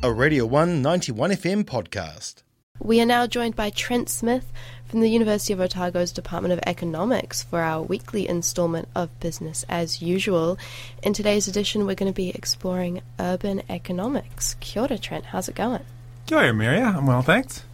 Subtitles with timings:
[0.00, 2.42] a Radio 1 91 FM podcast.
[2.78, 4.52] We are now joined by Trent Smith
[4.86, 10.00] from the University of Otago's Department of Economics for our weekly installment of Business as
[10.00, 10.56] Usual.
[11.02, 14.54] In today's edition, we're going to be exploring urban economics.
[14.60, 15.26] Kia ora, Trent.
[15.26, 15.84] How's it going?
[16.26, 16.94] Kia ora, Miria.
[16.94, 17.64] I'm well, thanks.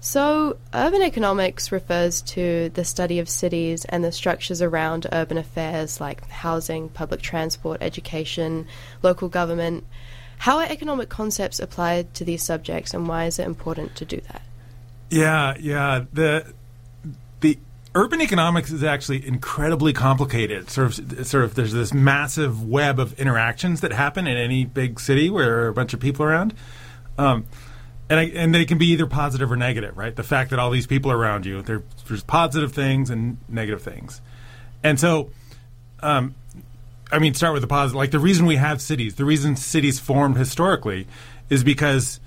[0.00, 6.00] So, urban economics refers to the study of cities and the structures around urban affairs
[6.00, 8.66] like housing, public transport, education,
[9.00, 9.84] local government.
[10.38, 14.20] How are economic concepts applied to these subjects, and why is it important to do
[14.28, 14.42] that?
[15.10, 16.04] Yeah, yeah.
[16.12, 16.52] The
[17.40, 17.58] the
[17.94, 20.70] urban economics is actually incredibly complicated.
[20.70, 21.54] Sort of, sort of.
[21.54, 25.68] There's this massive web of interactions that happen in any big city where there are
[25.68, 26.54] a bunch of people around,
[27.18, 27.46] um,
[28.08, 29.98] and I, and they can be either positive or negative.
[29.98, 30.14] Right.
[30.14, 34.20] The fact that all these people are around you, there's positive things and negative things,
[34.84, 35.30] and so.
[36.00, 36.36] Um,
[37.10, 37.96] I mean, start with the positive.
[37.96, 41.06] Like the reason we have cities, the reason cities formed historically,
[41.48, 42.20] is because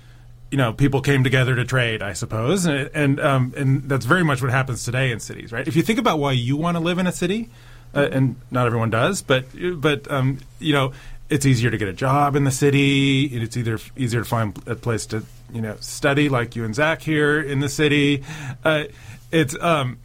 [0.50, 4.24] you know people came together to trade, I suppose, and and, um, and that's very
[4.24, 5.66] much what happens today in cities, right?
[5.66, 7.48] If you think about why you want to live in a city,
[7.94, 9.46] uh, and not everyone does, but
[9.80, 10.92] but um, you know
[11.30, 13.24] it's easier to get a job in the city.
[13.24, 17.02] It's either easier to find a place to you know study, like you and Zac
[17.02, 18.22] here in the city.
[18.64, 18.84] Uh,
[19.30, 19.98] it's um,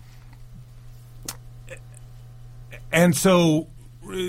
[2.92, 3.68] and so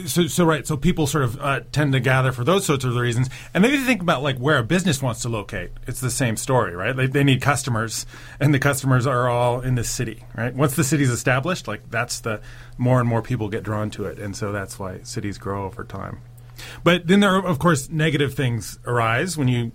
[0.06, 0.66] so, so right.
[0.66, 3.78] So people sort of uh, tend to gather for those sorts of reasons, and maybe
[3.78, 5.70] think about like where a business wants to locate.
[5.86, 6.94] It's the same story, right?
[6.94, 8.06] They, they need customers,
[8.40, 10.54] and the customers are all in the city, right?
[10.54, 12.40] Once the city's established, like that's the
[12.76, 15.84] more and more people get drawn to it, and so that's why cities grow over
[15.84, 16.20] time.
[16.82, 19.72] But then there are, of course, negative things arise when you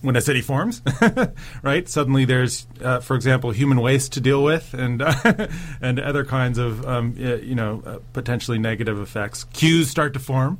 [0.00, 0.80] when a city forms,
[1.62, 1.88] right?
[1.88, 5.48] Suddenly there's, uh, for example, human waste to deal with, and uh,
[5.80, 9.44] and other kinds of um, you know uh, potentially negative effects.
[9.52, 10.58] Queues start to form,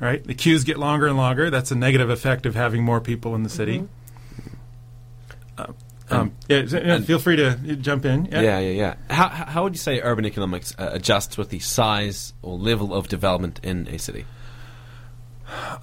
[0.00, 0.22] right?
[0.24, 1.50] The queues get longer and longer.
[1.50, 3.78] That's a negative effect of having more people in the city.
[3.78, 5.72] Mm-hmm.
[6.12, 8.26] Um, yeah, feel free to jump in.
[8.26, 8.70] Yeah, yeah, yeah.
[8.70, 9.14] yeah.
[9.14, 13.06] How, how would you say urban economics uh, adjusts with the size or level of
[13.06, 14.24] development in a city?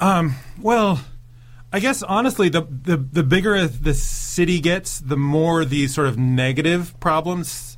[0.02, 1.00] Um, well
[1.72, 6.18] I guess honestly, the, the the bigger the city gets, the more these sort of
[6.18, 7.76] negative problems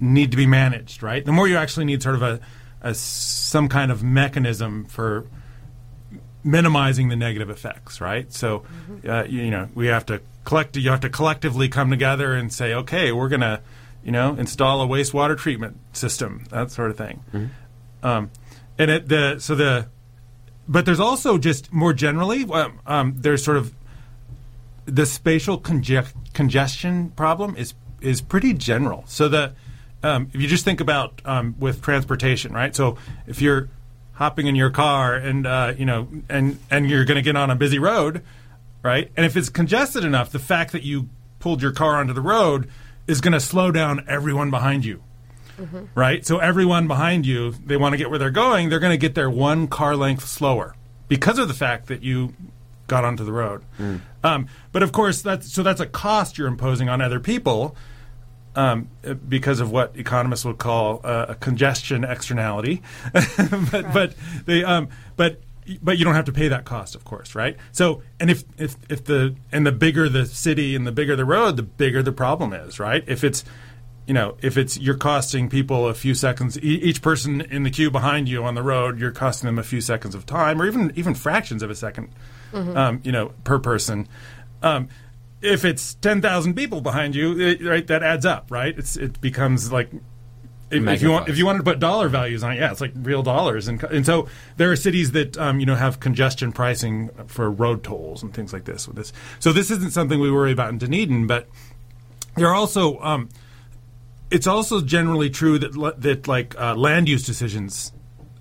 [0.00, 1.02] need to be managed.
[1.02, 2.40] Right, the more you actually need sort of a,
[2.80, 5.26] a some kind of mechanism for
[6.42, 8.00] minimizing the negative effects.
[8.00, 9.08] Right, so mm-hmm.
[9.08, 10.76] uh, you, you, know we have to collect.
[10.76, 13.60] You have to collectively come together and say, okay, we're gonna
[14.02, 17.22] you know install a wastewater treatment system, that sort of thing.
[17.32, 18.06] Mm-hmm.
[18.06, 18.30] Um,
[18.78, 19.86] and it the so the
[20.68, 23.74] but there's also just more generally, um, um, there's sort of
[24.86, 29.04] the spatial conge- congestion problem is is pretty general.
[29.06, 29.52] So the
[30.02, 32.74] um, if you just think about um, with transportation, right?
[32.74, 32.96] So
[33.26, 33.68] if you're
[34.14, 37.50] hopping in your car and uh, you know and and you're going to get on
[37.50, 38.22] a busy road,
[38.82, 39.10] right?
[39.16, 41.08] And if it's congested enough, the fact that you
[41.38, 42.68] pulled your car onto the road
[43.06, 45.02] is going to slow down everyone behind you
[45.62, 45.84] mm-hmm.
[45.94, 46.24] right?
[46.26, 49.14] So everyone behind you, they want to get where they're going, they're going to get
[49.14, 50.74] there one car length slower
[51.08, 52.34] because of the fact that you
[52.86, 53.64] got onto the road.
[53.78, 54.00] Mm.
[54.22, 57.76] Um, but of course, that's so that's a cost you're imposing on other people.
[58.54, 58.90] Um,
[59.26, 62.82] because of what economists would call uh, a congestion externality,
[63.14, 63.92] but right.
[63.94, 64.14] but
[64.44, 65.40] they um, but
[65.80, 67.56] but you don't have to pay that cost, of course, right?
[67.72, 71.24] So, and if if if the and the bigger the city and the bigger the
[71.24, 73.04] road, the bigger the problem is, right?
[73.06, 73.44] If it's
[74.06, 77.70] you know, if it's you're costing people a few seconds, e- each person in the
[77.70, 80.66] queue behind you on the road, you're costing them a few seconds of time, or
[80.66, 82.08] even even fractions of a 2nd
[82.52, 82.76] mm-hmm.
[82.76, 84.08] um, you know, per person.
[84.62, 84.88] Um,
[85.40, 88.76] if it's ten thousand people behind you, it, right, that adds up, right?
[88.76, 89.90] It's it becomes like
[90.70, 92.80] if, if, you want if you wanted to put dollar values on it, yeah, it's
[92.80, 96.52] like real dollars, and and so there are cities that um, you know have congestion
[96.52, 99.12] pricing for road tolls and things like this with this.
[99.40, 101.48] So this isn't something we worry about in Dunedin, but
[102.36, 103.28] there are also um,
[104.32, 107.92] it's also generally true that that like uh, land use decisions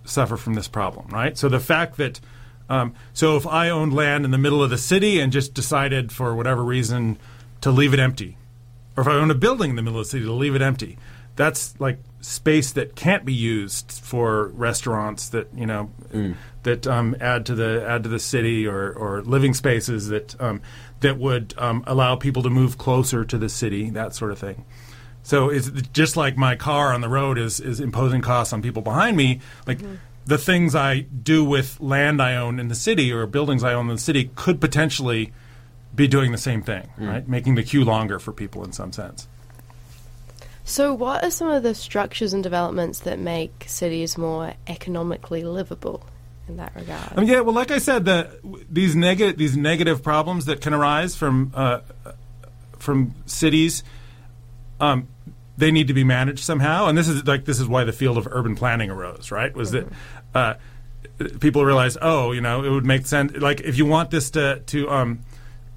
[0.05, 1.37] suffer from this problem, right?
[1.37, 2.19] So the fact that
[2.69, 6.11] um, so if I owned land in the middle of the city and just decided
[6.11, 7.19] for whatever reason
[7.59, 8.37] to leave it empty,
[8.95, 10.61] or if I own a building in the middle of the city to leave it
[10.61, 10.97] empty,
[11.35, 16.35] that's like space that can't be used for restaurants that you know mm.
[16.63, 20.61] that um, add to the add to the city or, or living spaces that um,
[21.01, 24.63] that would um, allow people to move closer to the city, that sort of thing.
[25.23, 28.81] So it's just like my car on the road is is imposing costs on people
[28.81, 29.39] behind me.
[29.67, 29.95] Like mm-hmm.
[30.25, 33.89] the things I do with land I own in the city or buildings I own
[33.89, 35.33] in the city could potentially
[35.93, 37.07] be doing the same thing, mm.
[37.07, 37.27] right?
[37.27, 39.27] Making the queue longer for people in some sense.
[40.63, 46.05] So, what are some of the structures and developments that make cities more economically livable
[46.51, 47.13] in that regard.
[47.15, 47.41] I mean, yeah.
[47.41, 48.39] Well, like I said, the
[48.69, 51.79] these negative these negative problems that can arise from uh,
[52.77, 53.83] from cities,
[54.81, 55.07] um,
[55.57, 56.87] they need to be managed somehow.
[56.87, 59.31] And this is like this is why the field of urban planning arose.
[59.31, 59.55] Right?
[59.55, 59.87] Was that
[60.33, 60.55] uh,
[61.39, 63.33] people realized, oh, you know, it would make sense.
[63.37, 65.21] Like if you want this to to um,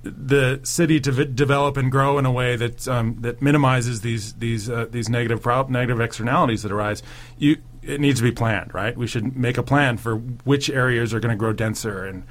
[0.02, 4.34] the city to v- develop and grow in a way that um, that minimizes these
[4.34, 7.02] these uh, these negative prob- negative externalities that arise,
[7.38, 8.96] you it needs to be planned, right?
[8.96, 12.24] We should make a plan for which areas are going to grow denser and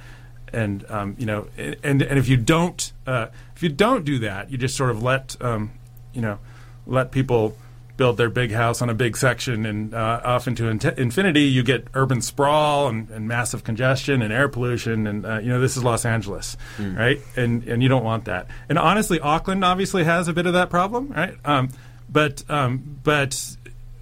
[0.51, 4.51] and um, you know and and if you don't uh, if you don't do that,
[4.51, 5.71] you just sort of let um,
[6.13, 6.39] you know
[6.85, 7.55] let people
[7.95, 11.61] build their big house on a big section and uh, off into in- infinity, you
[11.61, 15.05] get urban sprawl and, and massive congestion and air pollution.
[15.05, 17.19] And uh, you know this is Los Angeles, right?
[17.35, 18.47] And and you don't want that.
[18.69, 21.35] And honestly, Auckland obviously has a bit of that problem, right?
[21.45, 21.69] Um,
[22.09, 23.57] but um, but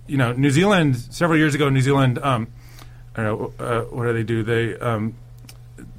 [0.08, 2.20] you know, New Zealand several years ago, New Zealand.
[2.20, 2.48] Um,
[3.14, 4.44] I don't know uh, what do they do?
[4.44, 5.16] They um,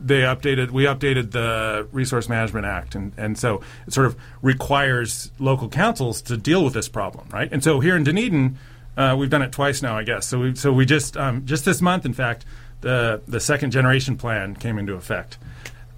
[0.04, 5.30] they updated we updated the Resource Management Act, and and so it sort of requires
[5.38, 7.50] local councils to deal with this problem, right?
[7.52, 8.58] And so here in Dunedin,
[8.96, 10.26] uh, we've done it twice now, I guess.
[10.26, 12.44] So we so we just um, just this month, in fact,
[12.80, 15.38] the the second generation plan came into effect.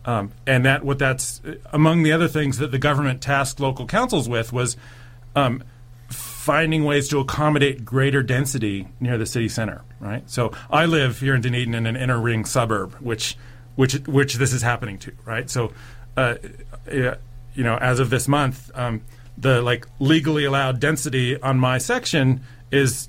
[0.07, 1.41] Um, and that what that's
[1.73, 4.77] among the other things that the government tasked local councils with was
[5.35, 5.65] um,
[6.09, 9.83] finding ways to accommodate greater density near the city center.
[10.00, 10.29] Right.
[10.29, 13.37] So I live here in Dunedin in an inner ring suburb, which
[13.76, 15.12] which which this is happening to.
[15.25, 15.49] Right.
[15.50, 15.73] So,
[16.17, 16.37] uh,
[16.91, 17.17] yeah,
[17.55, 19.03] you know, as of this month, um,
[19.37, 22.41] the like legally allowed density on my section
[22.71, 23.09] is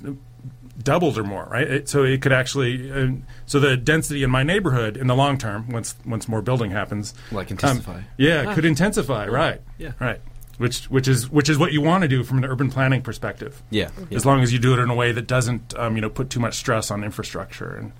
[0.81, 1.67] doubled or more, right?
[1.67, 3.07] It, so it could actually, uh,
[3.45, 7.13] so the density in my neighborhood in the long term, once once more building happens,
[7.31, 9.61] Like um, yeah, it could intensify, right?
[9.77, 9.93] Yeah.
[9.99, 10.21] right.
[10.57, 13.61] Which which is which is what you want to do from an urban planning perspective.
[13.69, 13.89] Yeah.
[14.09, 14.15] yeah.
[14.15, 16.29] As long as you do it in a way that doesn't, um, you know, put
[16.29, 17.91] too much stress on infrastructure and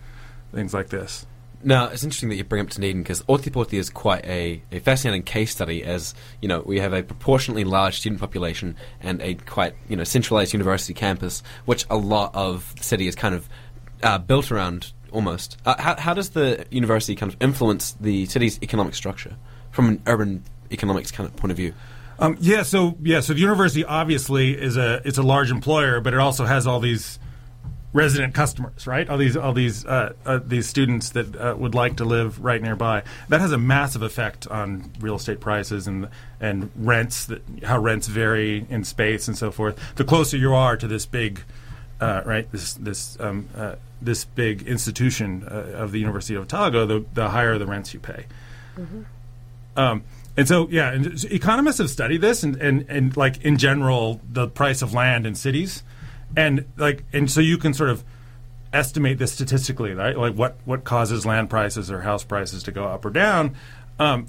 [0.53, 1.25] things like this.
[1.65, 5.23] Now, it's interesting that you bring up Dunedin because Ōtepoti is quite a, a fascinating
[5.23, 9.73] case study as, you know, we have a proportionately large student population and a quite,
[9.89, 13.49] you know, centralized university campus, which a lot of the city is kind of
[14.03, 15.57] uh, built around almost.
[15.65, 19.35] Uh, how, how does the university kind of influence the city's economic structure
[19.71, 21.73] from an urban economics kind of point of view?
[22.19, 26.13] Um, yeah, so yeah, so the university obviously is a it's a large employer, but
[26.13, 27.19] it also has all these
[27.95, 29.09] resident customers, right?
[29.09, 32.61] All these all these uh, uh, these students that uh, would like to live right
[32.61, 33.03] nearby.
[33.29, 36.09] That has a massive effect on real estate prices and
[36.41, 37.25] and rents.
[37.25, 39.79] That how rents vary in space and so forth.
[39.95, 41.41] The closer you are to this big,
[42.01, 46.85] uh, right, this this um, uh, this big institution uh, of the University of Otago,
[46.85, 48.25] the the higher the rents you pay.
[49.77, 50.03] Um,
[50.37, 54.47] and so, yeah, and economists have studied this, and, and, and like in general, the
[54.47, 55.81] price of land in cities,
[56.35, 58.03] and like, and so you can sort of
[58.73, 60.17] estimate this statistically, right?
[60.17, 63.55] Like what what causes land prices or house prices to go up or down,
[63.99, 64.27] um,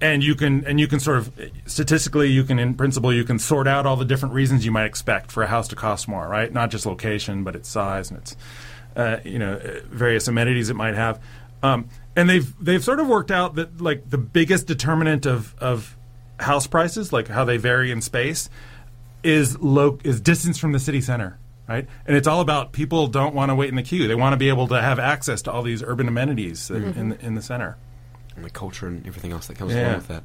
[0.00, 1.32] and you can and you can sort of
[1.66, 4.86] statistically, you can in principle, you can sort out all the different reasons you might
[4.86, 6.52] expect for a house to cost more, right?
[6.52, 8.36] Not just location, but its size and its
[8.96, 11.20] uh, you know various amenities it might have.
[11.62, 15.96] Um, and they've they've sort of worked out that like the biggest determinant of of
[16.40, 18.50] house prices, like how they vary in space,
[19.22, 21.38] is low is distance from the city center,
[21.68, 21.86] right?
[22.06, 24.36] And it's all about people don't want to wait in the queue; they want to
[24.36, 27.42] be able to have access to all these urban amenities that- in the, in the
[27.42, 27.76] center.
[28.34, 29.82] And the culture and everything else that comes Yeah.
[29.88, 30.22] along with that.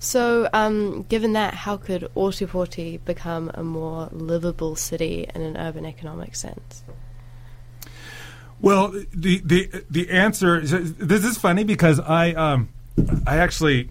[0.00, 5.86] So, um, given that, how could Ōtepoti become a more livable city in an urban
[5.86, 6.82] economic sense?
[8.60, 12.68] Well, the the the answer is, this is funny because I um
[13.26, 13.90] I actually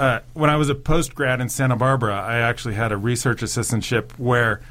[0.00, 3.42] uh, when I was a post grad in Santa Barbara, I actually had a research
[3.42, 4.62] assistantship where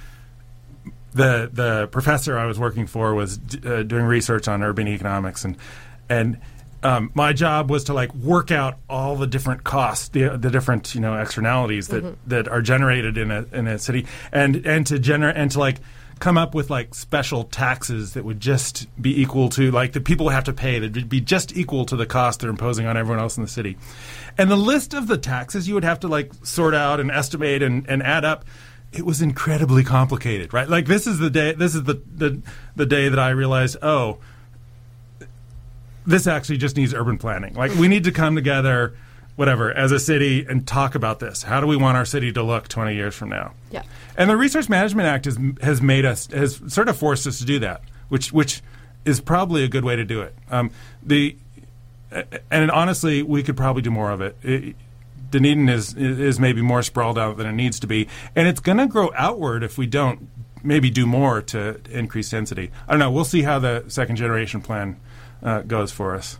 [1.14, 5.46] the the professor I was working for was d- uh, doing research on urban economics.
[5.46, 5.56] And
[6.10, 6.40] and
[6.82, 10.96] um, my job was to like work out all the different costs, the, the different
[10.96, 14.98] you know externalities that, that are generated in a in a city, and and to
[14.98, 15.78] generate and to like
[16.20, 20.30] come up with like special taxes that would just be equal to like the people
[20.30, 23.22] have to pay that would be just equal to the cost they're imposing on everyone
[23.22, 23.78] else in the city,
[24.38, 27.64] and the list of the taxes you would have to like sort out and estimate
[27.64, 28.46] and, and add up
[28.92, 30.68] it was incredibly complicated, right?
[30.68, 32.42] Like this is the day this is the the,
[32.76, 34.18] the day that I realized, oh,
[36.06, 37.54] this actually just needs urban planning.
[37.54, 38.96] Like we need to come together
[39.40, 41.44] whatever as a city and talk about this.
[41.44, 43.54] How do we want our city to look 20 years from now?
[43.72, 43.84] Yeah.
[44.18, 47.46] And the Resource Management Act has has made us has sort of forced us to
[47.46, 48.62] do that, which which
[49.06, 50.36] is probably a good way to do it.
[50.52, 51.38] Um, the
[52.52, 54.36] and honestly, we could probably do more of it.
[54.44, 54.76] it
[55.32, 58.80] Dunedin is is maybe more sprawled out than it needs to be, and it's going
[58.80, 60.28] to grow outward if we don't
[60.64, 62.72] maybe do more to increase density.
[62.90, 63.10] I don't know.
[63.10, 65.00] We'll see how the second generation plan
[65.42, 66.40] uh, goes for us.